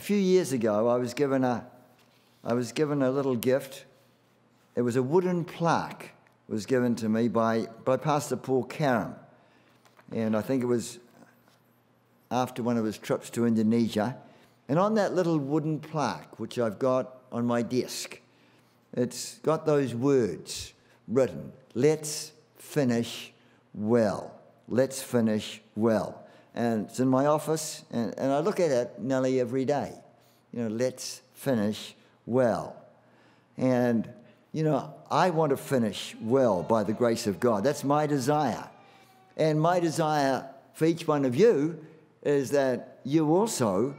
[0.00, 1.66] a few years ago, I was given a,
[2.42, 3.84] I was given a little gift.
[4.74, 6.14] It was a wooden plaque.
[6.48, 9.14] Was given to me by, by Pastor Paul Karam.
[10.10, 11.00] And I think it was
[12.30, 14.16] after one of his trips to Indonesia.
[14.70, 18.22] And on that little wooden plaque, which I've got on my desk,
[18.94, 20.72] it's got those words
[21.08, 23.34] written Let's finish
[23.74, 24.34] well.
[24.66, 26.19] Let's finish well.
[26.54, 29.92] And it's in my office, and, and I look at it nearly every day.
[30.52, 31.94] You know, let's finish
[32.26, 32.76] well.
[33.56, 34.08] And,
[34.52, 37.62] you know, I want to finish well by the grace of God.
[37.62, 38.68] That's my desire.
[39.36, 41.84] And my desire for each one of you
[42.22, 43.94] is that you also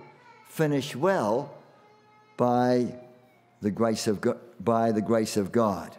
[0.47, 1.53] finish well
[2.37, 2.95] by
[3.61, 5.95] the grace of God, by the grace of God.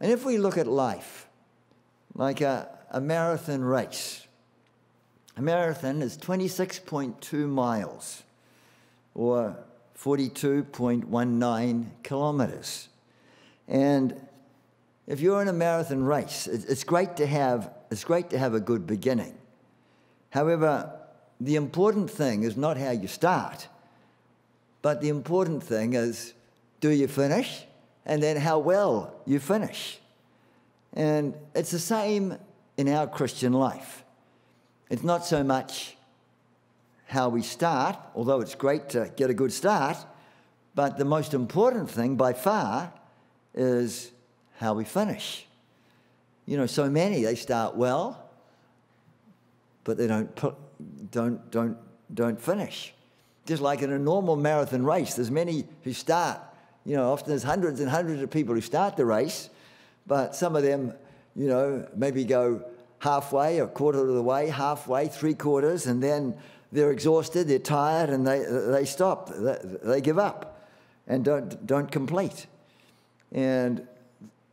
[0.00, 1.28] And if we look at life
[2.14, 4.23] like a, a marathon race,
[5.36, 8.22] a marathon is 26.2 miles
[9.14, 9.56] or
[9.98, 12.88] 42.19 kilometers.
[13.68, 14.20] And
[15.06, 18.60] if you're in a marathon race, it's great to have, it's great to have a
[18.60, 19.34] good beginning.
[20.30, 20.92] However,
[21.40, 23.68] the important thing is not how you start,
[24.82, 26.34] but the important thing is
[26.80, 27.64] do you finish?
[28.06, 29.98] And then how well you finish.
[30.92, 32.36] And it's the same
[32.76, 34.03] in our Christian life.
[34.90, 35.96] It's not so much
[37.06, 39.96] how we start, although it's great to get a good start,
[40.74, 42.92] but the most important thing by far
[43.54, 44.10] is
[44.58, 45.46] how we finish.
[46.46, 48.28] You know, so many, they start well,
[49.84, 50.54] but they don't, put,
[51.10, 51.76] don't, don't,
[52.12, 52.92] don't finish.
[53.46, 56.40] Just like in a normal marathon race, there's many who start.
[56.84, 59.48] You know, often there's hundreds and hundreds of people who start the race,
[60.06, 60.92] but some of them,
[61.34, 62.62] you know, maybe go
[63.04, 66.34] halfway, a quarter of the way, halfway, three quarters, and then
[66.72, 69.30] they're exhausted, they're tired, and they, they stop.
[69.30, 70.66] They, give up
[71.06, 72.46] and don't, don't complete.
[73.30, 73.86] And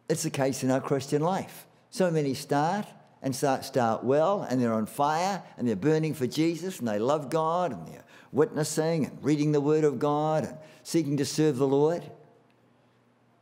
[0.09, 1.65] it's the case in our Christian life.
[1.91, 2.85] So many start
[3.21, 6.99] and start, start well, and they're on fire, and they're burning for Jesus, and they
[6.99, 8.03] love God, and they're
[8.33, 12.03] witnessing and reading the Word of God and seeking to serve the Lord.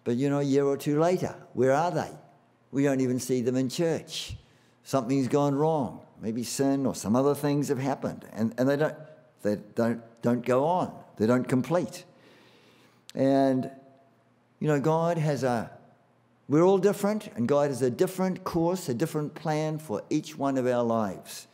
[0.03, 2.11] But you know, a year or two later, where are they?
[2.71, 4.35] We don't even see them in church.
[4.89, 6.01] Something's gone wrong.
[6.19, 8.95] Maybe sin or some other things have happened, and, and they, don't,
[9.43, 12.05] they don't, don't go on, they don't complete.
[13.13, 13.69] And,
[14.59, 15.69] you know, God has a,
[16.47, 20.57] we're all different, and God has a different course, a different plan for each one
[20.57, 21.45] of our lives.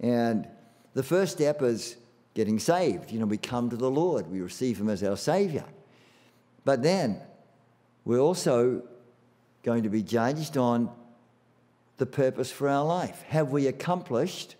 [0.00, 0.48] And
[0.94, 1.98] the first step is
[2.32, 3.12] getting saved.
[3.12, 5.66] You know, we come to the Lord, we receive Him as our Savior.
[6.64, 7.20] But then
[8.06, 8.82] we're also
[9.62, 10.90] going to be judged on
[11.98, 13.22] the purpose for our life.
[13.28, 14.54] Have we accomplished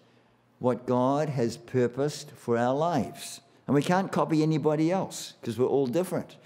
[0.58, 3.40] what God has purposed for our lives?
[3.66, 6.36] And we can't copy anybody else because we're all different.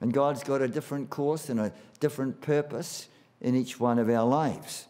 [0.00, 3.08] And God's got a different course and a different purpose
[3.40, 4.86] in each one of our lives.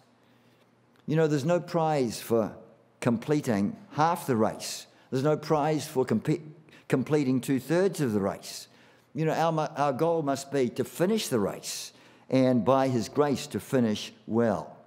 [1.06, 2.54] You know, there's no prize for
[3.00, 8.68] completing half the race, there's no prize for completing two thirds of the race.
[9.14, 11.92] You know, our, our goal must be to finish the race
[12.30, 14.78] and by His grace to finish well.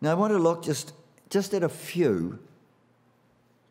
[0.00, 0.92] Now, I want to look just,
[1.30, 2.38] just at a few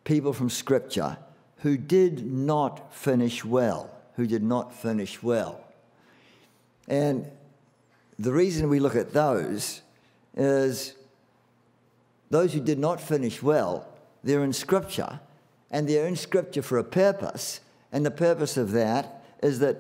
[0.04, 1.18] people from Scripture
[1.58, 5.62] who did not finish well, who did not finish well.
[6.88, 7.30] And
[8.18, 9.82] the reason we look at those
[10.36, 10.94] is
[12.30, 13.88] those who did not finish well,
[14.24, 15.20] they're in Scripture,
[15.72, 17.62] and they're in Scripture for a purpose.
[17.92, 19.78] And the purpose of that is that,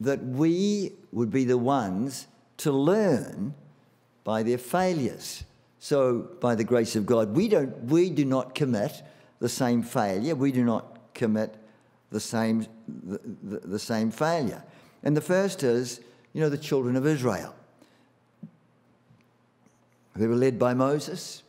[0.00, 2.26] that we would be the ones
[2.58, 3.54] to learn
[4.24, 5.44] by their failures.
[5.84, 9.02] So, by the grace of God, we, don't, we do not commit
[9.40, 10.36] the same failure.
[10.36, 11.56] We do not commit
[12.12, 14.62] the same, the, the, the same failure.
[15.02, 16.00] And the first is,
[16.34, 17.52] you know, the children of Israel.
[20.14, 21.42] They were led by Moses.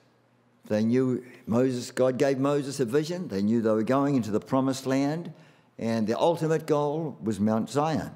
[0.65, 3.27] They knew Moses, God gave Moses a vision.
[3.27, 5.31] They knew they were going into the promised land,
[5.77, 8.09] and the ultimate goal was Mount Zion.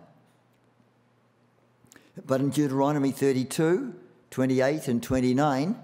[2.25, 3.94] But in Deuteronomy 32,
[4.31, 5.84] 28, and 29,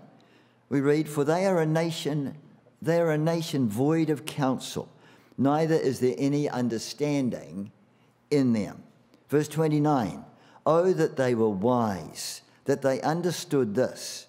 [0.74, 2.36] we read, For they are a nation,
[2.82, 4.90] they are a nation void of counsel,
[5.38, 7.72] neither is there any understanding
[8.32, 8.82] in them.
[9.30, 10.26] Verse 29,
[10.66, 14.26] Oh, that they were wise, that they understood this,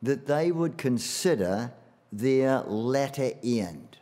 [0.00, 1.72] that they would consider
[2.12, 3.98] their latter end,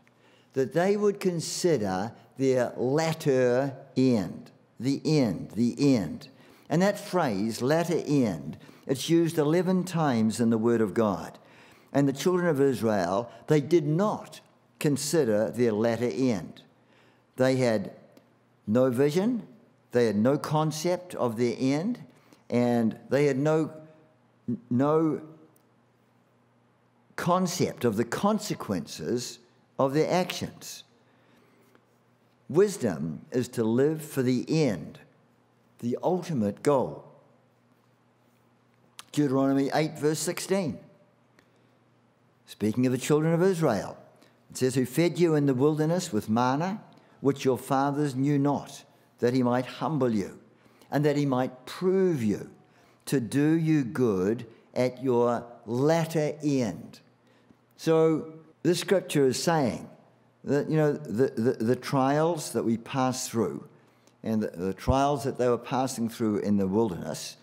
[0.53, 6.29] that they would consider their latter end, the end, the end.
[6.69, 11.39] And that phrase, latter end, it's used 11 times in the Word of God.
[11.99, 14.41] And the children of Israel, they did not
[14.79, 16.63] consider their latter end.
[17.35, 17.91] They had
[18.69, 19.43] no vision,
[19.91, 21.99] they had no concept of their end,
[22.49, 23.73] and they had no,
[24.71, 25.23] no
[27.17, 29.41] concept of the consequences
[29.77, 30.85] of their actions.
[32.49, 35.01] Wisdom is to live for the end,
[35.81, 37.05] the ultimate goal.
[39.11, 40.79] Deuteronomy 8, verse 16.
[42.49, 43.99] Speaking of the children of Israel,
[44.51, 46.81] it says, Who fed you in the wilderness with manna,
[47.21, 48.85] which your fathers knew not,
[49.19, 50.41] that he might humble you,
[50.91, 52.49] and that he might prove you,
[53.05, 57.01] to do you good at your latter end.
[57.77, 59.87] So, this scripture is saying
[60.45, 63.69] that, you know, the, the, the trials that we pass through,
[64.23, 67.37] and the, the trials that they were passing through in the wilderness,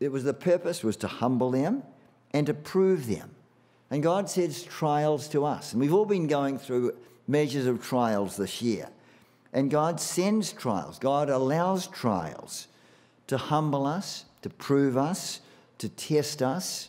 [0.00, 1.82] it was the purpose was to humble them
[2.32, 3.32] and to prove them.
[3.90, 5.72] And God sends trials to us.
[5.72, 6.94] And we've all been going through
[7.26, 8.88] measures of trials this year.
[9.52, 12.68] And God sends trials, God allows trials
[13.26, 15.40] to humble us, to prove us,
[15.78, 16.88] to test us,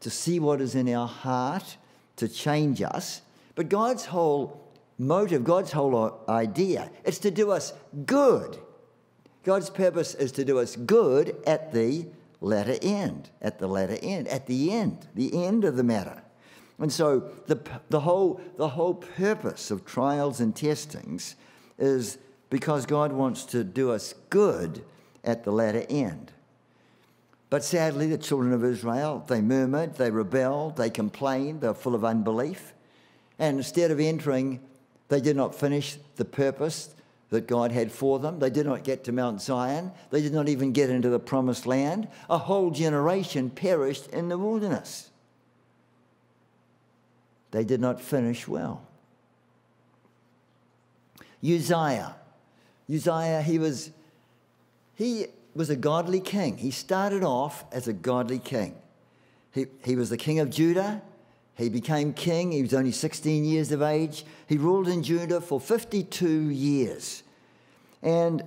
[0.00, 1.76] to see what is in our heart,
[2.16, 3.22] to change us.
[3.54, 4.62] But God's whole
[4.98, 7.72] motive, God's whole idea, is to do us
[8.04, 8.58] good.
[9.42, 12.06] God's purpose is to do us good at the
[12.40, 16.22] latter end, at the latter end, at the end, the end of the matter.
[16.78, 17.60] And so the,
[17.90, 21.36] the, whole, the whole purpose of trials and testings
[21.78, 22.18] is
[22.50, 24.84] because God wants to do us good
[25.24, 26.32] at the latter end.
[27.50, 31.94] But sadly, the children of Israel, they murmured, they rebelled, they complained, they were full
[31.94, 32.72] of unbelief.
[33.38, 34.60] And instead of entering,
[35.08, 36.94] they did not finish the purpose
[37.28, 38.38] that God had for them.
[38.38, 39.92] They did not get to Mount Zion.
[40.10, 42.08] They did not even get into the promised land.
[42.28, 45.10] A whole generation perished in the wilderness
[47.52, 48.82] they did not finish well.
[51.44, 52.16] Uzziah.
[52.92, 53.90] Uzziah, he was,
[54.94, 56.56] he was a godly king.
[56.56, 58.74] He started off as a godly king.
[59.52, 61.02] He, he was the king of Judah.
[61.54, 62.52] He became king.
[62.52, 64.24] He was only 16 years of age.
[64.46, 67.22] He ruled in Judah for 52 years.
[68.02, 68.42] And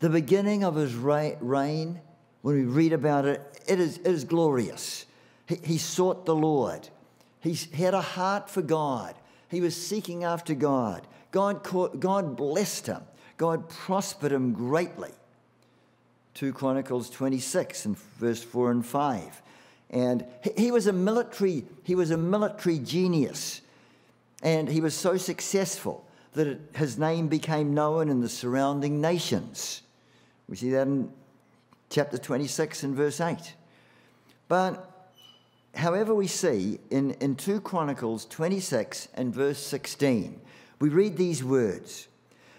[0.00, 2.00] the beginning of his reign,
[2.42, 5.06] when we read about it, it is, it is glorious.
[5.46, 6.88] He, he sought the Lord.
[7.40, 9.14] He had a heart for God.
[9.48, 11.06] He was seeking after God.
[11.32, 11.62] God,
[11.98, 13.02] God blessed him.
[13.36, 15.12] God prospered him greatly.
[16.34, 19.42] 2 Chronicles 26 and verse 4 and 5.
[19.90, 20.24] And
[20.56, 23.60] he was a military, he was a military genius.
[24.42, 29.82] And he was so successful that it, his name became known in the surrounding nations.
[30.48, 31.12] We see that in
[31.90, 33.54] chapter 26 and verse 8.
[34.48, 34.89] But
[35.74, 40.40] however, we see in, in 2 Chronicles 26 and verse 16,
[40.80, 42.08] we read these words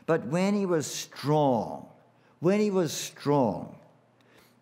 [0.06, 1.88] But when he was strong,
[2.40, 3.76] when he was strong,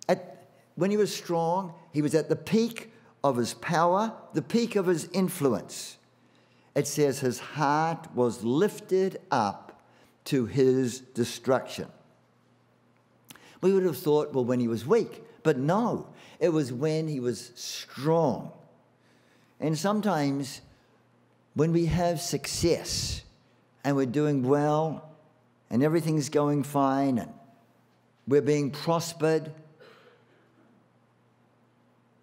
[0.07, 2.91] at, when he was strong, he was at the peak
[3.23, 5.97] of his power, the peak of his influence.
[6.75, 9.81] It says his heart was lifted up
[10.25, 11.87] to his destruction.
[13.61, 16.07] We would have thought, well, when he was weak, but no,
[16.39, 18.51] it was when he was strong.
[19.59, 20.61] And sometimes
[21.53, 23.23] when we have success
[23.83, 25.09] and we're doing well
[25.69, 27.33] and everything's going fine and
[28.27, 29.51] we're being prospered,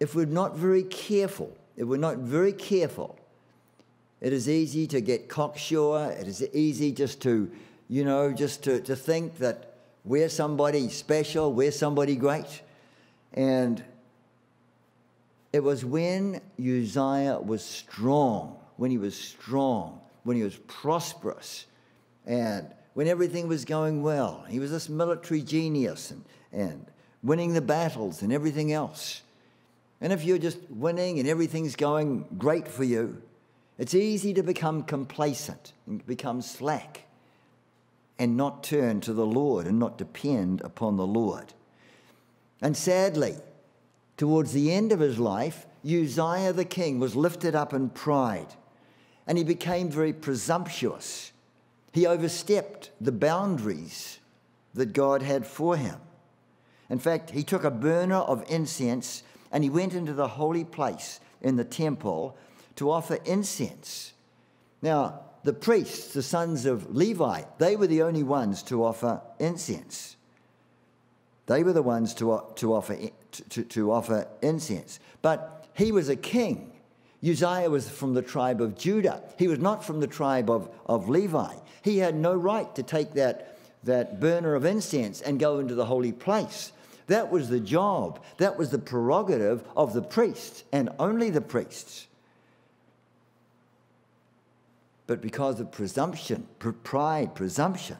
[0.01, 3.19] if we're not very careful, if we're not very careful,
[4.21, 6.11] it is easy to get cocksure.
[6.19, 7.51] It is easy just to,
[7.89, 12.63] you know, just to, to think that we're somebody special, we're somebody great.
[13.35, 13.85] And
[15.53, 21.67] it was when Uzziah was strong, when he was strong, when he was prosperous,
[22.27, 24.45] and when everything was going well.
[24.49, 26.87] He was this military genius and, and
[27.23, 29.23] winning the battles and everything else.
[30.01, 33.23] And if you're just winning and everything's going great for you,
[33.79, 37.07] it's easy to become complacent and become slack
[38.19, 41.53] and not turn to the Lord and not depend upon the Lord.
[42.63, 43.37] And sadly,
[44.17, 48.55] towards the end of his life, Uzziah the king was lifted up in pride
[49.27, 51.33] and he became very presumptuous.
[51.93, 54.19] He overstepped the boundaries
[54.75, 55.97] that God had for him.
[56.89, 61.21] In fact, he took a burner of incense and he went into the holy place
[61.41, 62.37] in the temple
[62.77, 64.13] to offer incense.
[64.83, 70.17] Now, the priests, the sons of Levi, they were the only ones to offer incense.
[71.47, 72.97] They were the ones to, to, offer,
[73.51, 75.01] to, to offer incense.
[75.23, 76.73] But he was a king.
[77.23, 79.23] Uzziah was from the tribe of Judah.
[79.39, 81.55] He was not from the tribe of, of Levi.
[81.83, 85.87] He had no right to take that, that burner of incense and go into the
[85.87, 86.73] holy place.
[87.07, 92.07] That was the job, that was the prerogative of the priests and only the priests.
[95.07, 96.49] But because of presumption,
[96.83, 97.99] pride, presumption,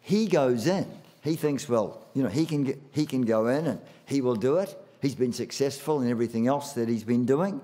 [0.00, 0.86] he goes in.
[1.22, 4.34] He thinks, well, you know, he can, get, he can go in and he will
[4.34, 4.76] do it.
[5.00, 7.60] He's been successful in everything else that he's been doing.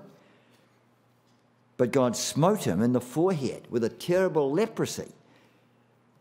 [1.77, 5.11] But God smote him in the forehead with a terrible leprosy,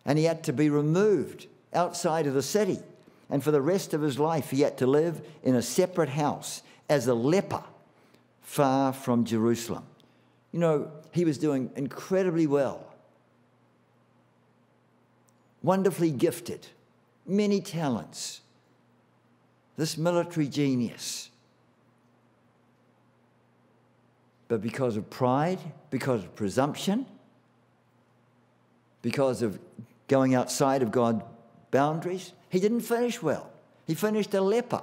[0.04, 2.78] and he had to be removed outside of the city.
[3.30, 6.62] And for the rest of his life, he had to live in a separate house
[6.88, 7.64] as a leper,
[8.42, 9.84] far from Jerusalem.
[10.52, 12.86] You know, he was doing incredibly well,
[15.62, 16.66] wonderfully gifted,
[17.26, 18.40] many talents
[19.76, 21.30] this military genius.
[24.48, 25.58] But because of pride,
[25.90, 27.04] because of presumption,
[29.02, 29.58] because of
[30.08, 31.22] going outside of God's
[31.70, 33.50] boundaries, he didn't finish well.
[33.86, 34.82] He finished a leper.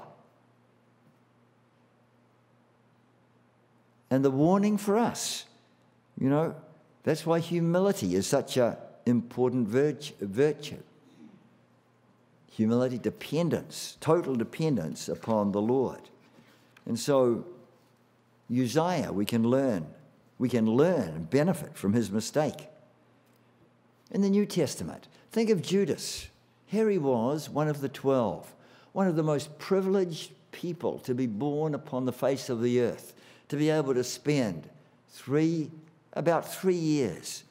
[4.10, 5.46] And the warning for us,
[6.20, 6.56] you know,
[7.04, 10.78] that's why humility is such an important virtue
[12.56, 16.02] humility, dependence, total dependence upon the Lord.
[16.86, 17.46] And so,
[18.52, 19.88] Uzziah, we can learn,
[20.38, 22.68] we can learn and benefit from his mistake.
[24.12, 26.28] In the New Testament, think of Judas.
[26.68, 28.54] Here he was, one of the twelve,
[28.92, 33.16] one of the most privileged people to be born upon the face of the earth,
[33.50, 34.70] to be able to spend
[35.10, 35.72] three,
[36.14, 37.46] about three years,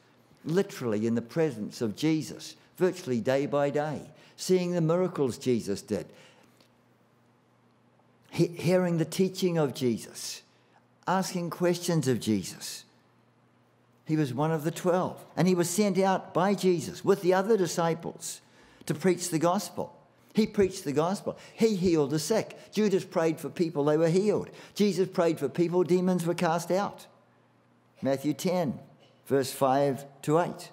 [0.45, 6.05] literally in the presence of Jesus, virtually day by day seeing the miracles Jesus did,
[8.31, 10.41] he- hearing the teaching of Jesus,
[11.07, 12.85] asking questions of Jesus.
[14.05, 17.33] He was one of the 12, and he was sent out by Jesus with the
[17.33, 18.41] other disciples
[18.85, 19.95] to preach the gospel.
[20.33, 21.37] He preached the gospel.
[21.53, 22.57] He healed the sick.
[22.71, 24.49] Judas prayed for people, they were healed.
[24.73, 27.05] Jesus prayed for people, demons were cast out.
[28.01, 28.79] Matthew 10,
[29.27, 30.71] verse 5 to 8.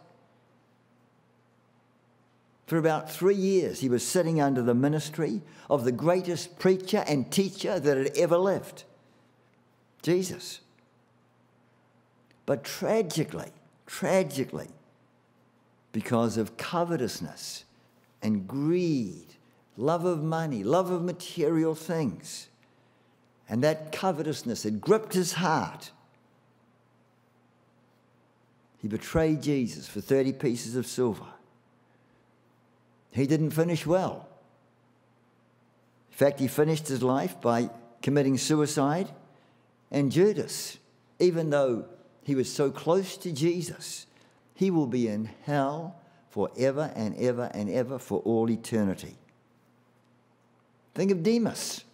[2.70, 7.28] For about three years, he was sitting under the ministry of the greatest preacher and
[7.28, 8.84] teacher that had ever lived
[10.02, 10.60] Jesus.
[12.46, 13.50] But tragically,
[13.86, 14.68] tragically,
[15.90, 17.64] because of covetousness
[18.22, 19.34] and greed,
[19.76, 22.50] love of money, love of material things,
[23.48, 25.90] and that covetousness had gripped his heart.
[28.78, 31.26] He betrayed Jesus for 30 pieces of silver.
[33.10, 34.28] He didn't finish well.
[36.10, 37.70] In fact, he finished his life by
[38.02, 39.08] committing suicide.
[39.90, 40.78] And Judas,
[41.18, 41.86] even though
[42.22, 44.06] he was so close to Jesus,
[44.54, 45.96] he will be in hell
[46.28, 49.16] forever and ever and ever for all eternity.
[50.94, 51.84] Think of Demas.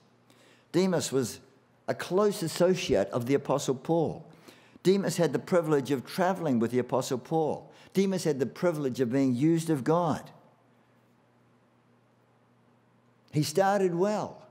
[0.73, 1.40] Demas was
[1.88, 4.26] a close associate of the Apostle Paul.
[4.82, 7.70] Demas had the privilege of traveling with the Apostle Paul.
[7.94, 10.30] Demas had the privilege of being used of God.
[13.33, 14.42] He started well,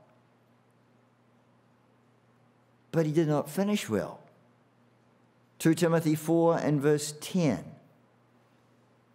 [2.92, 4.20] but he did not finish well.
[5.58, 7.64] 2 Timothy 4 and verse 10.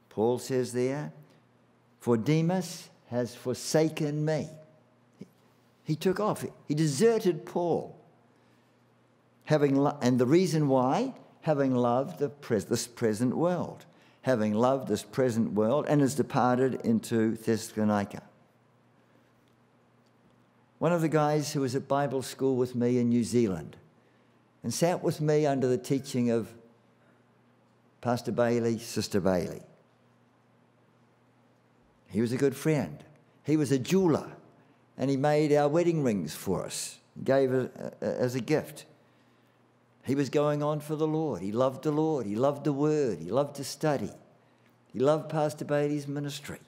[0.10, 1.14] Paul says there,
[2.00, 4.50] For Demas has forsaken me.
[5.84, 7.96] He took off, he deserted Paul.
[9.46, 11.14] Having and the reason why?
[11.42, 13.86] Having loved the pres- this present world.
[14.22, 18.22] Having loved this present world and has departed into Thessalonica
[20.82, 23.76] one of the guys who was at Bible school with me in New Zealand
[24.64, 26.52] and sat with me under the teaching of
[28.02, 29.62] Pastor Bailey, Sister Bailey.
[32.08, 33.04] He was a good friend.
[33.44, 34.32] He was a jeweler
[34.98, 37.72] and he made our wedding rings for us, gave it
[38.02, 38.86] as a gift.
[40.04, 41.44] He was going on for the Lord.
[41.44, 42.26] He loved the Lord.
[42.26, 43.20] He loved the Word.
[43.20, 44.10] He loved to study.
[44.92, 46.60] He loved Pastor Bailey's ministry.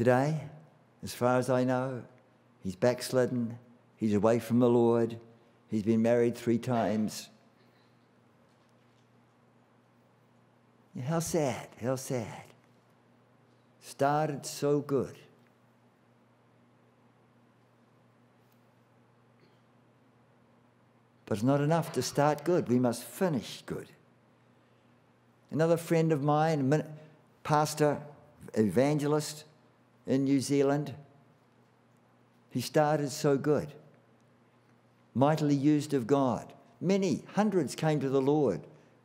[0.00, 0.40] Today,
[1.02, 2.02] as far as I know,
[2.64, 3.58] he's backslidden,
[3.96, 5.18] he's away from the Lord,
[5.68, 7.28] he's been married three times.
[11.04, 12.44] How sad, how sad.
[13.82, 15.18] Started so good.
[21.26, 22.70] But it's not enough to start good.
[22.70, 23.88] We must finish good.
[25.50, 26.86] Another friend of mine,
[27.44, 28.00] pastor,
[28.54, 29.44] evangelist,
[30.06, 30.94] in New Zealand.
[32.50, 33.68] He started so good,
[35.14, 36.52] mightily used of God.
[36.80, 38.60] Many, hundreds came to the Lord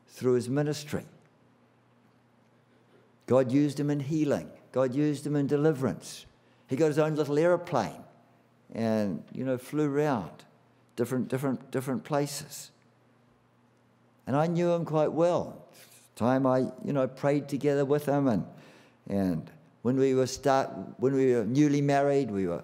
[0.07, 1.05] through his ministry.
[3.27, 6.25] God used him in healing, God used him in deliverance.
[6.67, 8.03] He got his own little aeroplane
[8.73, 10.43] and, you know, flew around
[10.95, 12.71] different, different, different places.
[14.25, 15.61] And I knew him quite well.
[16.15, 18.45] Time I, you know, prayed together with him and,
[19.07, 19.51] and
[19.85, 22.63] when we were start, when we were newly married, we were,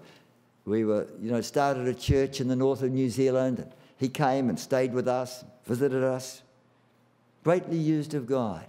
[0.66, 3.60] we were, you know, started a church in the north of New Zealand.
[3.60, 6.42] And he came and stayed with us, visited us,
[7.44, 8.66] greatly used of God.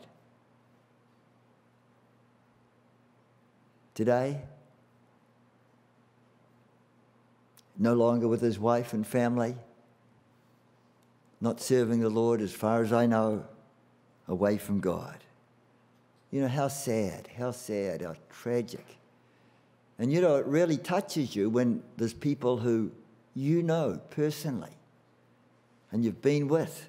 [3.94, 4.42] Today,
[7.78, 9.56] no longer with his wife and family,
[11.40, 13.46] not serving the Lord as far as I know,
[14.28, 15.16] away from God.
[16.32, 18.86] You know, how sad, how sad, how tragic.
[19.98, 22.90] And you know, it really touches you when there's people who
[23.34, 24.76] you know personally
[25.92, 26.88] and you've been with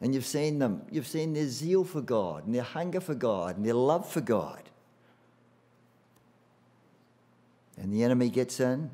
[0.00, 3.56] and you've seen them, you've seen their zeal for God and their hunger for God
[3.56, 4.62] and their love for God.
[7.78, 8.90] And the enemy gets in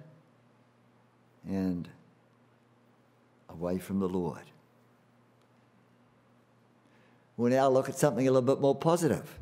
[1.48, 1.88] and
[3.48, 4.42] away from the Lord.
[7.36, 9.38] We'll now look at something a little bit more positive.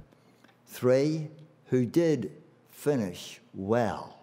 [0.66, 1.28] Three
[1.66, 2.32] who did
[2.70, 4.18] finish well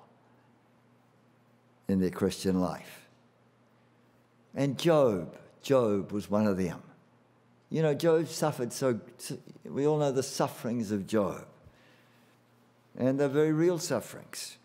[1.88, 3.08] in their Christian life.
[4.54, 6.82] And Job, Job was one of them.
[7.70, 9.00] You know, Job suffered so,
[9.64, 11.46] we all know the sufferings of Job.
[12.98, 14.58] And they're very real sufferings.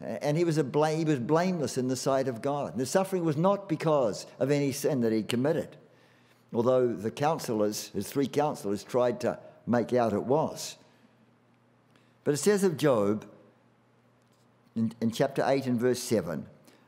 [0.00, 2.72] And he was, a blame, he was blameless in the sight of God.
[2.72, 5.76] And the suffering was not because of any sin that he committed
[6.54, 10.76] although the counselors, his three counselors, tried to make out it was.
[12.22, 13.26] But it says of Job
[14.76, 16.46] in, in chapter 8 and verse 7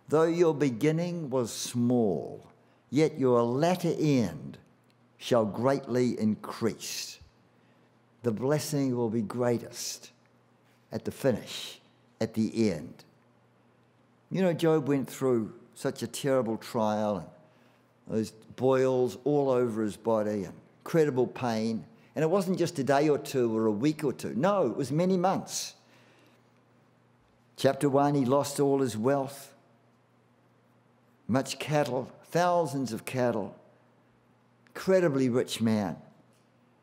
[0.09, 2.47] though your beginning was small,
[2.91, 4.59] yet your latter end
[5.19, 7.19] shall greatly increase.
[8.23, 10.13] The blessing will be greatest
[10.93, 11.81] at the finish,
[12.21, 13.05] at the end.
[14.31, 17.31] You know, Job went through such a terrible trial
[18.09, 20.47] those boils all over his body
[20.87, 21.85] incredible pain.
[22.15, 24.35] And it wasn't just a day or two or a week or two.
[24.37, 25.75] No, it was many months.
[27.57, 29.53] Chapter 1, he lost all his wealth,
[31.27, 33.57] much cattle, thousands of cattle,
[34.69, 35.97] incredibly rich man.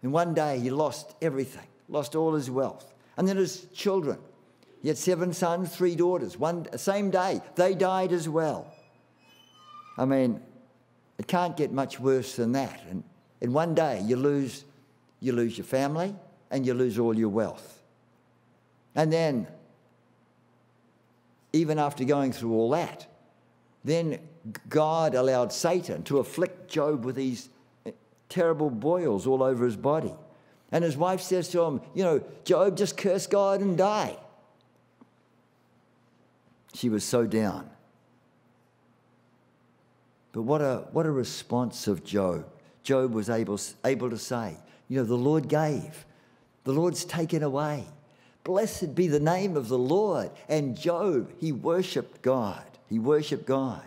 [0.02, 2.94] And one day he lost everything, lost all his wealth.
[3.16, 4.18] And then his children.
[4.82, 6.38] He had seven sons, three daughters.
[6.38, 8.68] One same day, they died as well.
[9.98, 10.42] I mean,
[11.18, 12.82] it can't get much worse than that.
[12.90, 13.04] And
[13.42, 14.66] in one day, you lose,
[15.20, 16.16] you lose your family
[16.50, 17.82] and you lose all your wealth.
[18.96, 19.48] And then,
[21.52, 23.08] even after going through all that,
[23.84, 24.20] then
[24.70, 27.50] God allowed Satan to afflict Job with these
[28.30, 30.14] terrible boils all over his body.
[30.72, 34.18] And his wife says to him, You know, Job, just curse God and die.
[36.74, 37.70] She was so down.
[40.34, 42.46] But what a, what a response of Job.
[42.82, 44.58] Job was able, able to say,
[44.90, 46.06] You know, the Lord gave,
[46.66, 47.86] the Lord's taken away.
[48.44, 50.32] Blessed be the name of the Lord.
[50.50, 52.66] And Job, he worshiped God.
[52.90, 53.84] He worshiped God.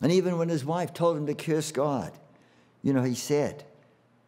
[0.00, 2.12] And even when his wife told him to curse God,
[2.82, 3.64] you know, he said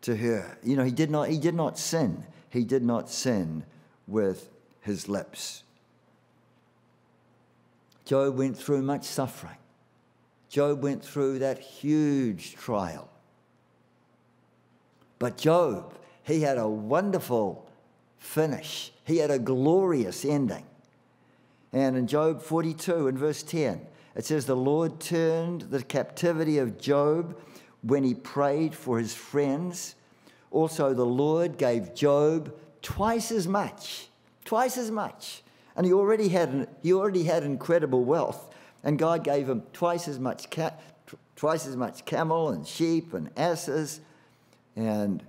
[0.02, 2.24] to her, you know, he did not, he did not sin.
[2.50, 3.64] He did not sin
[4.06, 4.48] with
[4.80, 5.62] his lips.
[8.04, 9.56] Job went through much suffering.
[10.54, 13.08] Job went through that huge trial.
[15.18, 17.68] But Job, he had a wonderful
[18.18, 20.64] finish, he had a glorious ending.
[21.72, 26.78] And in Job 42, in verse 10, it says, The Lord turned the captivity of
[26.78, 27.36] Job
[27.82, 29.96] when he prayed for his friends.
[30.52, 34.06] Also, the Lord gave Job twice as much,
[34.44, 35.42] twice as much.
[35.74, 38.53] And he already had, he already had incredible wealth.
[38.84, 40.46] And God gave him twice as much
[41.36, 44.00] twice as much camel and sheep and asses.
[44.76, 45.22] And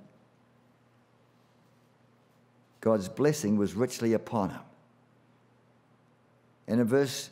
[2.82, 4.60] God's blessing was richly upon him.
[6.68, 7.30] And in verse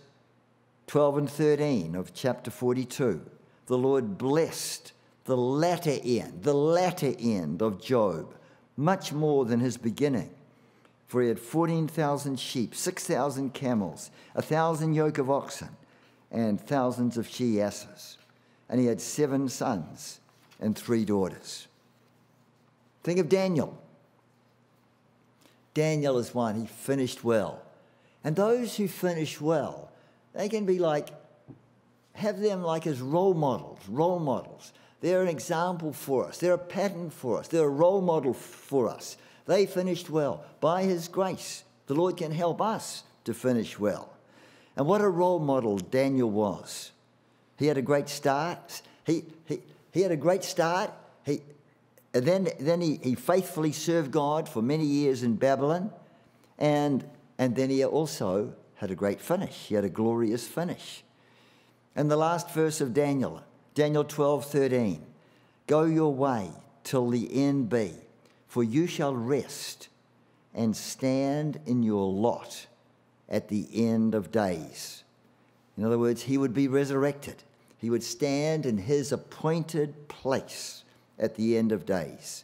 [0.87, 3.21] 12 and 13 of chapter 42,
[3.67, 4.93] the Lord blessed
[5.25, 8.33] the latter end, the latter end of Job,
[8.77, 10.29] much more than his beginning.
[11.07, 15.69] For he had 14,000 sheep, 6,000 camels, a thousand yoke of oxen
[16.33, 18.17] and thousands of she asses.
[18.67, 20.19] And he had seven sons
[20.59, 21.67] and three daughters.
[23.03, 23.77] Think of Daniel.
[25.73, 27.61] Daniel is one, he finished well.
[28.23, 29.91] And those who finish well
[30.33, 31.09] they can be like,
[32.13, 34.73] have them like as role models, role models.
[35.01, 36.37] They're an example for us.
[36.37, 37.47] They're a pattern for us.
[37.47, 39.17] They're a role model for us.
[39.45, 40.43] They finished well.
[40.59, 44.09] By His grace, the Lord can help us to finish well.
[44.75, 46.91] And what a role model Daniel was.
[47.57, 48.81] He had a great start.
[49.05, 49.59] He, he,
[49.91, 50.91] he had a great start.
[51.25, 51.41] He,
[52.13, 55.91] and then, then he, he faithfully served God for many years in Babylon.
[56.57, 57.03] And,
[57.37, 59.67] and then he also had a great finish.
[59.67, 61.03] He had a glorious finish.
[61.95, 63.41] And the last verse of Daniel,
[63.75, 65.05] Daniel 12, 13.
[65.67, 66.49] Go your way
[66.83, 67.93] till the end be,
[68.47, 69.87] for you shall rest
[70.53, 72.67] and stand in your lot
[73.29, 75.03] at the end of days.
[75.77, 77.43] In other words, he would be resurrected.
[77.77, 80.83] He would stand in his appointed place
[81.17, 82.43] at the end of days.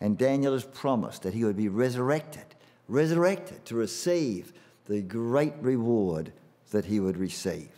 [0.00, 2.44] And Daniel has promised that he would be resurrected,
[2.88, 4.52] resurrected to receive
[4.86, 6.32] the great reward
[6.70, 7.70] that he would receive.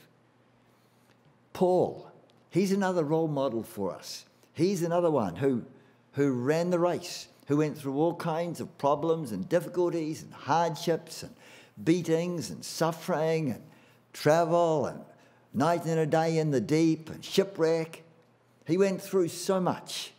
[1.52, 2.10] Paul,
[2.50, 4.24] he's another role model for us.
[4.54, 5.64] He's another one who,
[6.12, 11.22] who ran the race, who went through all kinds of problems and difficulties and hardships
[11.22, 11.34] and
[11.82, 13.62] beatings and suffering and
[14.12, 15.00] travel and
[15.52, 18.02] night and a day in the deep and shipwreck.
[18.66, 20.12] He went through so much.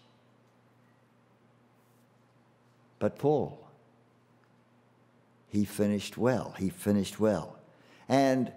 [3.00, 3.60] But Paul,
[5.50, 6.56] he finished well.
[6.58, 7.58] He finished well.
[8.10, 8.52] And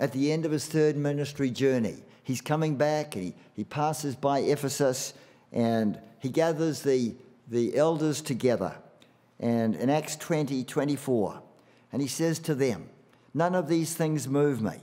[0.00, 4.16] at the end of his third ministry journey, he's coming back and he, he passes
[4.16, 5.14] by Ephesus
[5.52, 7.14] and he gathers the,
[7.48, 8.74] the elders together.
[9.38, 11.42] And in Acts 20 24,
[11.94, 12.88] and he says to them,
[13.34, 14.78] None of these things move me,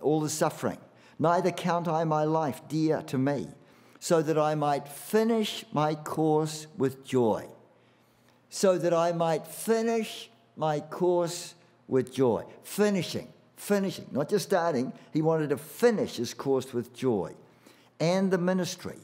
[0.00, 0.78] all the suffering,
[1.18, 3.48] neither count I my life dear to me,
[4.00, 7.44] so that I might finish my course with joy.
[8.48, 11.54] So that I might finish my course
[11.86, 12.44] with joy.
[12.62, 14.94] Finishing, finishing, not just starting.
[15.12, 17.34] He wanted to finish his course with joy.
[18.00, 18.96] And the ministry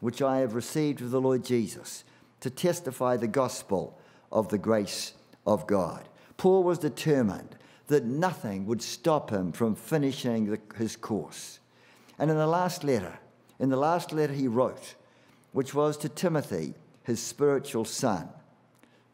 [0.00, 2.04] which I have received of the Lord Jesus
[2.40, 3.98] to testify the gospel
[4.30, 5.14] of the grace
[5.46, 6.06] of God.
[6.40, 7.54] Paul was determined
[7.88, 11.58] that nothing would stop him from finishing the, his course.
[12.18, 13.18] And in the last letter,
[13.58, 14.94] in the last letter he wrote,
[15.52, 16.72] which was to Timothy,
[17.02, 18.30] his spiritual son,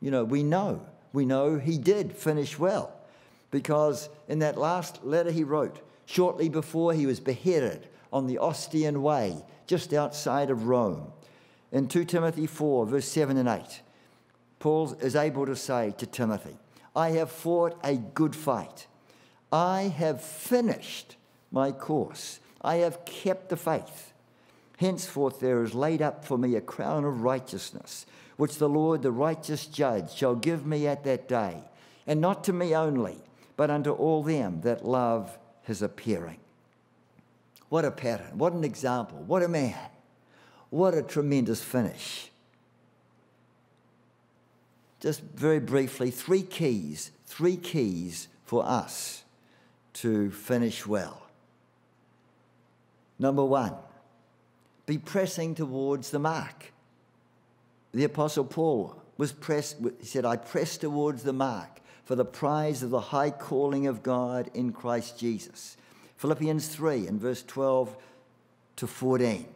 [0.00, 2.94] you know, we know we know he did finish well
[3.50, 9.02] because in that last letter he wrote, shortly before he was beheaded on the Ostian
[9.02, 11.10] Way, just outside of Rome,
[11.72, 13.82] in 2 Timothy 4, verse 7 and 8,
[14.60, 16.56] Paul is able to say to Timothy,
[16.96, 18.86] I have fought a good fight.
[19.52, 21.16] I have finished
[21.52, 22.40] my course.
[22.62, 24.14] I have kept the faith.
[24.78, 28.06] Henceforth, there is laid up for me a crown of righteousness
[28.36, 31.62] which the Lord, the righteous judge, shall give me at that day,
[32.06, 33.16] and not to me only,
[33.56, 36.38] but unto all them that love his appearing.
[37.68, 39.88] What a pattern, what an example, what a man,
[40.70, 42.30] what a tremendous finish.
[45.00, 49.24] Just very briefly, three keys, three keys for us
[49.94, 51.22] to finish well.
[53.18, 53.74] Number one,
[54.86, 56.72] be pressing towards the mark.
[57.92, 62.82] The Apostle Paul was pressed, he said, I press towards the mark for the prize
[62.82, 65.76] of the high calling of God in Christ Jesus.
[66.16, 67.96] Philippians 3 and verse 12
[68.76, 69.46] to 14.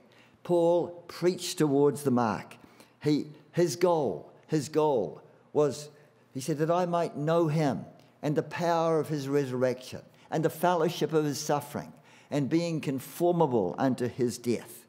[0.43, 2.57] Paul preached towards the mark.
[3.03, 5.23] He, his goal, his goal
[5.53, 5.89] was,
[6.33, 7.85] he said, that I might know him
[8.23, 11.93] and the power of his resurrection and the fellowship of his suffering
[12.31, 14.87] and being conformable unto his death.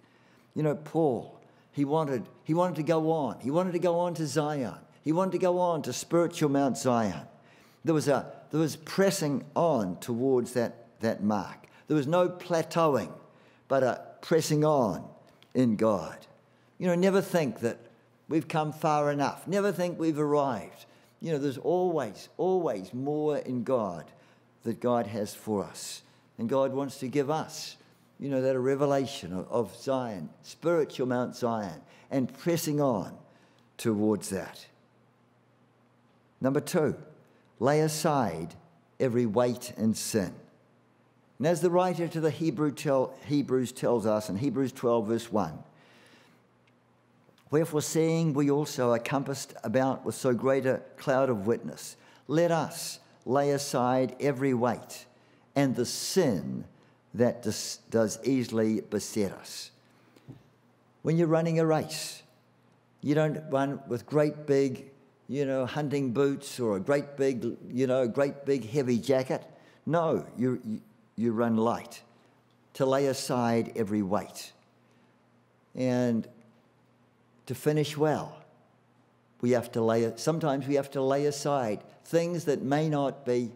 [0.53, 1.39] You know, Paul,
[1.71, 3.39] he wanted, he wanted to go on.
[3.39, 4.75] He wanted to go on to Zion.
[5.03, 7.21] He wanted to go on to spiritual Mount Zion.
[7.83, 11.67] There was, a, there was pressing on towards that, that mark.
[11.87, 13.11] There was no plateauing,
[13.67, 15.03] but a pressing on
[15.53, 16.17] in God.
[16.77, 17.79] You know, never think that
[18.31, 19.47] we've come far enough.
[19.47, 20.85] Never think we've arrived.
[21.19, 24.05] You know, there's always, always more in God
[24.63, 26.01] that God has for us.
[26.39, 27.77] And God wants to give us
[28.21, 33.17] you know, that a revelation of, of Zion, spiritual Mount Zion, and pressing on
[33.77, 34.67] towards that.
[36.39, 36.95] Number two,
[37.59, 38.53] lay aside
[38.99, 40.33] every weight and sin.
[41.39, 45.31] And as the writer to the Hebrew tell, Hebrews tells us in Hebrews 12, verse
[45.31, 45.57] 1,
[47.51, 52.49] Wherefore, seeing we also are compassed about with so great a cloud of witness, let
[52.49, 55.05] us lay aside every weight
[55.53, 56.63] and the sin
[57.13, 57.43] that
[57.89, 59.71] does easily beset us.
[61.01, 62.23] When you're running a race,
[63.01, 64.89] you don't run with great big,
[65.27, 69.43] you know, hunting boots or a great big, you know, great big heavy jacket.
[69.85, 70.79] No, you,
[71.17, 72.01] you run light,
[72.75, 74.53] to lay aside every weight,
[75.75, 76.27] and
[77.51, 78.33] to finish well.
[79.41, 83.51] We have to lay sometimes we have to lay aside things that may not be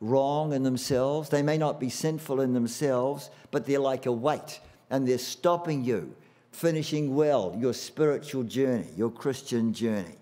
[0.00, 4.60] wrong in themselves, they may not be sinful in themselves, but they're like a weight
[4.90, 6.14] and they're stopping you
[6.52, 10.14] finishing well your spiritual journey, your Christian journey.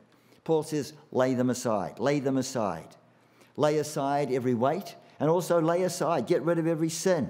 [0.44, 2.88] Paul says, lay them aside, lay them aside.
[3.58, 7.28] Lay aside every weight and also lay aside, get rid of every sin.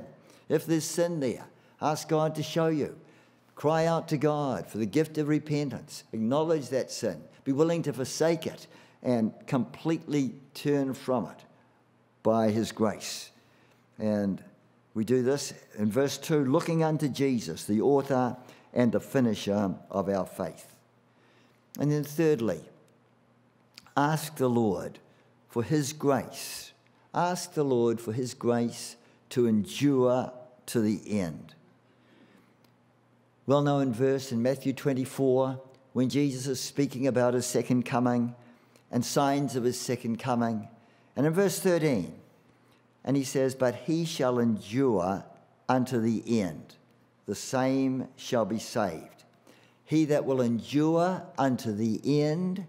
[0.48, 1.46] If there's sin there,
[1.82, 2.94] ask God to show you.
[3.58, 6.04] Cry out to God for the gift of repentance.
[6.12, 7.20] Acknowledge that sin.
[7.42, 8.68] Be willing to forsake it
[9.02, 11.44] and completely turn from it
[12.22, 13.32] by His grace.
[13.98, 14.40] And
[14.94, 18.36] we do this in verse 2 looking unto Jesus, the author
[18.72, 20.76] and the finisher of our faith.
[21.80, 22.60] And then, thirdly,
[23.96, 25.00] ask the Lord
[25.48, 26.70] for His grace.
[27.12, 28.94] Ask the Lord for His grace
[29.30, 30.32] to endure
[30.66, 31.56] to the end.
[33.48, 35.58] Well known verse in Matthew 24
[35.94, 38.34] when Jesus is speaking about His second coming
[38.90, 40.68] and signs of His second coming.
[41.16, 42.12] And in verse 13,
[43.06, 45.24] and he says, But he shall endure
[45.66, 46.74] unto the end
[47.24, 49.24] the same shall be saved.
[49.87, 52.66] He that will endure unto the end,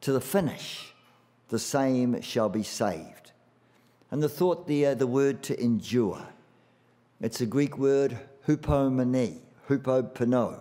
[0.00, 0.94] to the finish,
[1.50, 3.32] the same shall be saved.
[4.10, 6.26] And the thought there, the word to endure,
[7.20, 10.60] it's a Greek word hupomene, hupopano,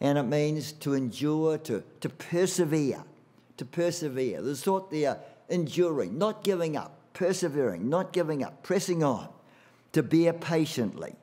[0.00, 3.02] and it means to endure, to, to persevere,
[3.56, 4.42] to persevere.
[4.42, 9.28] The thought there, enduring, not giving up, persevering, not giving up, pressing on,
[9.92, 11.14] to bear patiently.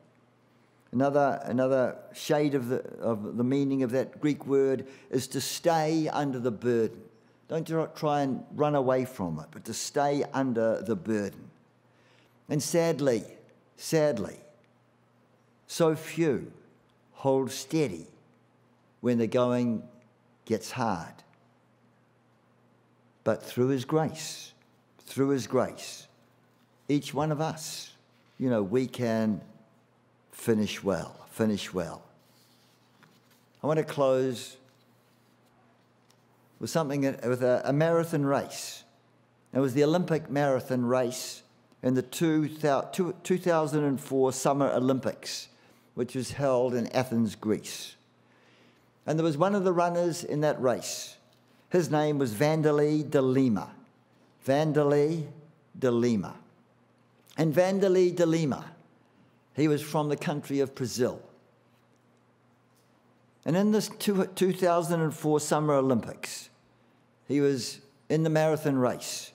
[0.91, 6.09] Another, another shade of the, of the meaning of that Greek word is to stay
[6.09, 7.01] under the burden.
[7.47, 11.49] Don't try and run away from it, but to stay under the burden.
[12.49, 13.23] And sadly,
[13.77, 14.37] sadly,
[15.67, 16.51] so few
[17.21, 18.07] hold steady
[19.01, 19.83] when the going
[20.45, 21.13] gets hard.
[23.23, 24.53] But through His grace,
[25.01, 26.07] through His grace,
[26.89, 27.91] each one of us,
[28.39, 29.39] you know, we can
[30.31, 32.01] finish well, finish well.
[33.63, 34.57] I want to close
[36.59, 38.83] with something, with a, a marathon race.
[39.53, 41.43] It was the Olympic marathon race
[41.83, 45.49] in the 2004 Summer Olympics,
[45.95, 47.95] which was held in Athens, Greece.
[49.05, 51.17] And there was one of the runners in that race.
[51.69, 53.71] His name was Vanderlei de Lima.
[54.45, 55.25] Vanderlei
[55.77, 56.35] de Lima.
[57.37, 58.65] And Vanderlei de Lima
[59.55, 61.21] he was from the country of Brazil.
[63.45, 66.49] And in this 2004 Summer Olympics,
[67.27, 69.31] he was in the marathon race.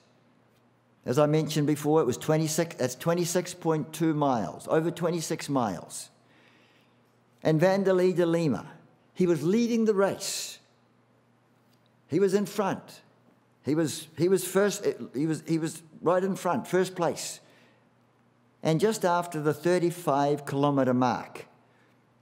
[1.05, 6.09] As I mentioned before, it was 26, that's 26.2 miles, over 26 miles.
[7.43, 8.65] And Vanderlei de Lima,
[9.13, 10.59] he was leading the race.
[12.07, 13.01] He was in front.
[13.63, 17.41] He was, he was first, eh, he was, he was right in front, first place.
[18.63, 21.45] And just after the 35 kilometre mark,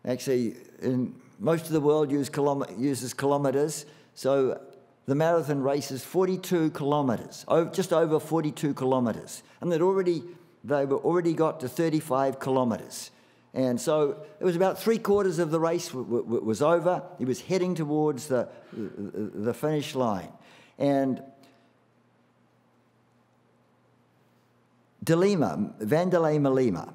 [0.04, 4.60] actually, in most of the world use kilom- uses kilometres, so
[5.06, 9.44] the marathon race is 42 kilometres, just over 42 kilometres.
[9.62, 10.24] And they'd already,
[10.64, 13.12] they were already got to 35 kilometres.
[13.56, 17.02] And so it was about three quarters of the race was over.
[17.18, 20.32] He was heading towards the, the finish line.
[20.78, 21.24] And
[25.02, 26.94] de Lima, Vanderlei de Lima,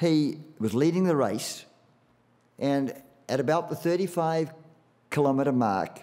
[0.00, 1.64] he was leading the race,
[2.58, 2.92] and
[3.28, 4.52] at about the 35
[5.10, 6.00] kilometre mark,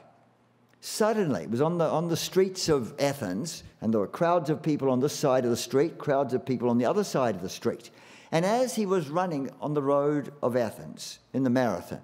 [0.80, 4.62] suddenly it was on the, on the streets of Athens, and there were crowds of
[4.62, 7.42] people on this side of the street, crowds of people on the other side of
[7.42, 7.90] the street.
[8.32, 12.02] And as he was running on the road of Athens in the marathon,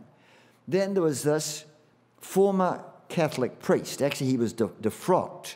[0.67, 1.65] then there was this
[2.19, 4.01] former Catholic priest.
[4.01, 5.55] Actually, he was defrocked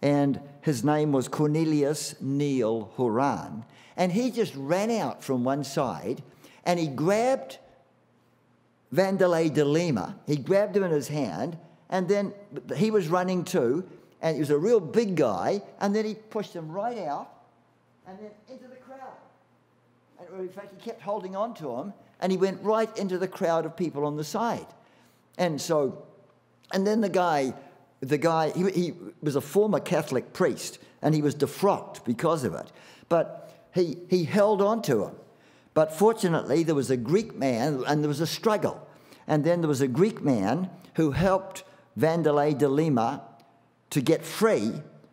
[0.00, 3.64] and his name was Cornelius Neil Horan.
[3.96, 6.22] And he just ran out from one side
[6.64, 7.58] and he grabbed
[8.94, 10.16] Vanderlei de Lima.
[10.26, 11.58] He grabbed him in his hand,
[11.90, 12.32] and then
[12.76, 13.88] he was running too,
[14.22, 17.30] and he was a real big guy, and then he pushed him right out
[18.06, 18.76] and then into the
[20.38, 23.66] in fact, he kept holding on to him, and he went right into the crowd
[23.66, 24.66] of people on the side.
[25.38, 26.06] And so,
[26.72, 27.54] and then the guy
[28.08, 32.54] the guy, he, he was a former Catholic priest and he was defrocked because of
[32.54, 32.70] it.
[33.08, 35.14] But he, he held on to him.
[35.74, 38.86] But fortunately, there was a Greek man and there was a struggle.
[39.26, 41.64] And then there was a Greek man who helped
[41.98, 43.22] Vanderlei de Lima
[43.90, 44.72] to get free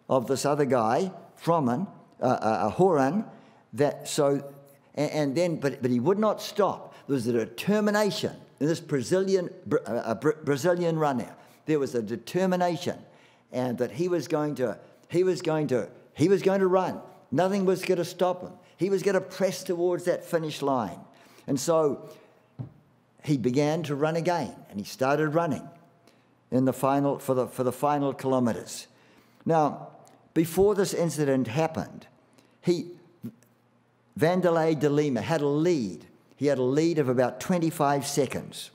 [0.10, 1.88] of this other guy, Froman,
[2.22, 3.26] uh, uh, Horan,
[3.74, 4.54] that, so
[4.96, 6.94] And, and then, but, but he would not stop.
[7.08, 9.50] There was a determination in this Brazilian,
[9.86, 11.36] uh, Brazilian runner.
[11.66, 13.00] There was a determination
[13.52, 14.78] and that he was going to,
[15.10, 17.02] he was going to, he was going to run.
[17.32, 18.52] Nothing was going to stop him.
[18.78, 21.00] He was going to press towards that finish line.
[21.48, 22.10] And so
[23.24, 25.68] he began to run again and he started running
[26.52, 28.88] in the final, for, the, for the final kilometers.
[29.46, 29.88] Now,
[30.34, 32.08] before this incident happened,
[32.62, 32.92] he,
[34.18, 36.06] Vanderlei de Lima had a lead.
[36.36, 38.72] He had a lead of about 25 seconds.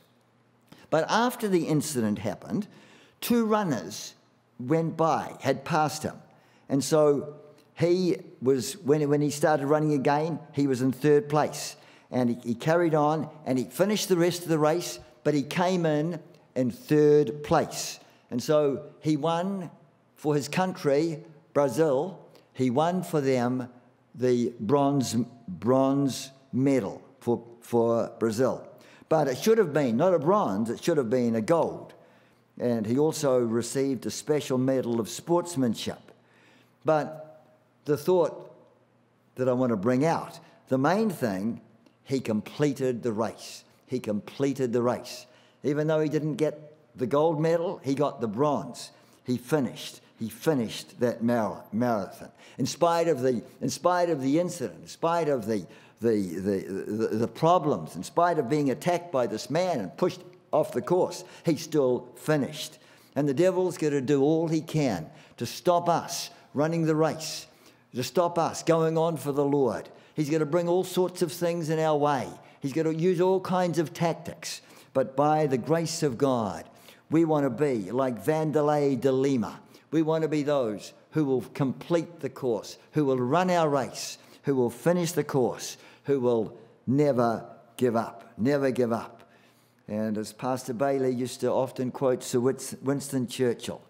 [0.91, 2.67] But after the incident happened,
[3.21, 4.15] two runners
[4.59, 6.17] went by, had passed him.
[6.69, 7.35] And so
[7.75, 11.77] he was, when, when he started running again, he was in third place.
[12.11, 15.43] And he, he carried on and he finished the rest of the race, but he
[15.43, 16.21] came in
[16.55, 18.01] in third place.
[18.31, 19.71] And so he won
[20.15, 21.23] for his country,
[21.53, 22.19] Brazil,
[22.53, 23.69] he won for them
[24.17, 25.15] the bronze,
[25.47, 28.67] bronze medal for, for Brazil.
[29.09, 31.93] But it should have been not a bronze, it should have been a gold.
[32.59, 36.01] And he also received a special medal of sportsmanship.
[36.85, 37.45] But
[37.85, 38.55] the thought
[39.35, 41.61] that I want to bring out, the main thing,
[42.05, 43.65] he completed the race.
[43.87, 45.27] He completed the race.
[45.63, 48.91] Even though he didn't get the gold medal, he got the bronze.
[49.25, 50.01] He finished.
[50.19, 52.31] He finished that marathon.
[52.59, 55.67] In spite of the, in spite of the incident, in spite of the,
[56.01, 60.73] the, the, the, problems, in spite of being attacked by this man and pushed off
[60.73, 62.79] the course, he still finished.
[63.15, 67.47] And the devil's going to do all he can to stop us running the race,
[67.95, 69.89] to stop us going on for the Lord.
[70.15, 72.29] He's going to bring all sorts of things in our way.
[72.61, 74.63] He's going to use all kinds of tactics.
[74.95, 76.65] But by the grace of God,
[77.11, 79.61] we want to be like Vanderlei de Lima.
[79.91, 84.19] We want to be those who will complete the course, who will run our race,
[84.43, 87.45] who will finish the course, who will never
[87.77, 89.23] give up, never give up.
[89.89, 93.81] And as Pastor Bailey used to often quote Sir Winston Churchill,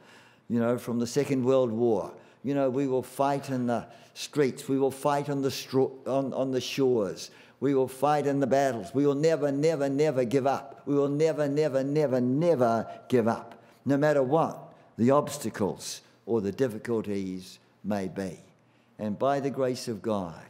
[0.49, 2.13] you know, from the Second World War,
[2.45, 6.53] you know, we will fight in the streets, we will fight on the, on, on
[6.53, 8.95] the shores, we will fight in the battles.
[8.95, 10.83] We will never, never, never give up.
[10.85, 13.55] We will never, never, never, never give up,
[13.87, 14.66] no matter what
[14.97, 18.39] the obstacles or the difficulties may be.
[18.99, 20.45] And by the grace of God,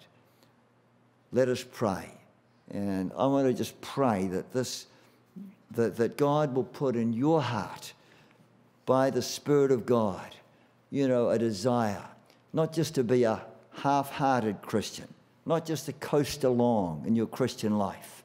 [1.32, 2.10] let us pray.
[2.70, 4.86] And I want to just pray that this
[5.72, 7.92] that, that God will put in your heart
[8.84, 10.34] by the Spirit of God,
[10.90, 12.04] you know, a desire,
[12.52, 13.42] not just to be a
[13.78, 15.08] half hearted Christian,
[15.44, 18.24] not just to coast along in your Christian life,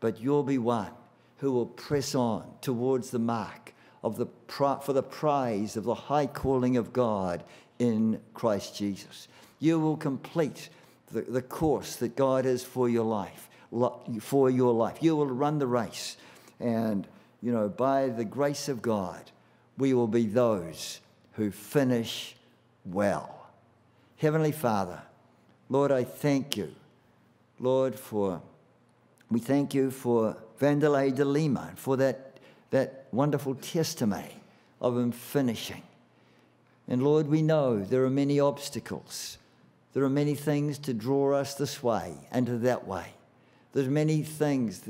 [0.00, 0.90] but you'll be one
[1.38, 6.26] who will press on towards the mark of the, for the prize of the high
[6.26, 7.44] calling of God
[7.78, 9.28] in Christ Jesus.
[9.58, 10.70] You will complete
[11.12, 13.48] the, the course that God has for your life,
[14.20, 14.98] for your life.
[15.00, 16.16] You will run the race
[16.60, 17.06] and,
[17.42, 19.30] you know, by the grace of God,
[19.78, 21.00] we will be those
[21.32, 22.36] who finish
[22.84, 23.48] well.
[24.18, 25.00] Heavenly Father,
[25.70, 26.74] Lord, I thank you,
[27.58, 28.42] Lord, for,
[29.30, 32.29] we thank you for Vanderlei de Lima, for that,
[32.70, 34.40] that wonderful testimony
[34.80, 35.82] of him finishing.
[36.88, 39.38] And Lord, we know there are many obstacles.
[39.92, 43.06] There are many things to draw us this way and to that way.
[43.72, 44.88] There's many things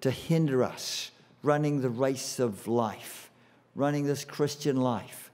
[0.00, 1.10] to hinder us
[1.42, 3.30] running the race of life,
[3.74, 5.30] running this Christian life.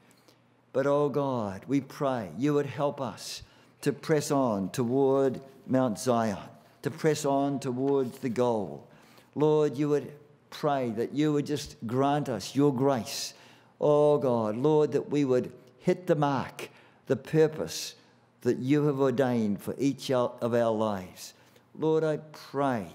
[0.72, 3.42] But oh God, we pray you would help us
[3.82, 6.38] to press on toward Mount Zion,
[6.82, 8.86] to press on towards the goal.
[9.34, 10.12] Lord, you would
[10.60, 13.34] pray that you would just grant us your grace.
[13.80, 16.70] Oh God, Lord, that we would hit the mark,
[17.06, 17.94] the purpose
[18.42, 21.34] that you have ordained for each of our lives.
[21.78, 22.88] Lord, I pray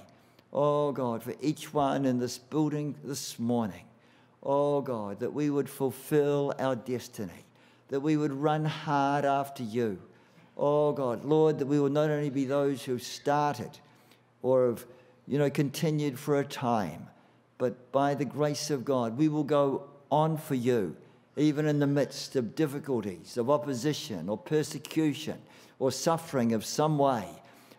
[0.51, 3.83] Oh God, for each one in this building this morning.
[4.41, 7.45] Oh God, that we would fulfill our destiny,
[7.89, 9.99] that we would run hard after you.
[10.57, 13.69] Oh God, Lord, that we will not only be those who started
[14.41, 14.85] or have,
[15.27, 17.07] you know, continued for a time,
[17.59, 20.95] but by the grace of God, we will go on for you,
[21.35, 25.37] even in the midst of difficulties, of opposition or persecution
[25.77, 27.27] or suffering of some way.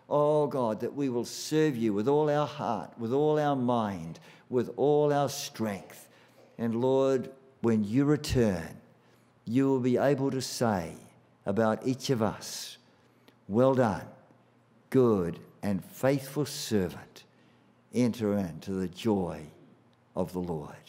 [0.07, 4.19] Oh God, that we will serve you with all our heart, with all our mind,
[4.49, 6.07] with all our strength.
[6.59, 8.77] And Lord, when you return,
[9.45, 10.93] you will be able to say
[11.47, 12.77] about each of us,
[13.47, 14.05] Well done,
[14.91, 17.23] good and faithful servant.
[17.95, 19.47] Enter into the joy
[20.15, 20.80] of the Lord.